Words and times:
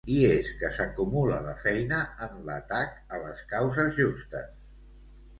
I 0.11 0.15
es 0.27 0.47
que 0.59 0.69
s'acumula 0.75 1.35
la 1.47 1.51
feina 1.63 1.99
en 2.27 2.39
l'atac 2.47 2.95
a 3.17 3.19
les 3.25 3.43
causes 3.53 3.93
justes. 3.99 4.49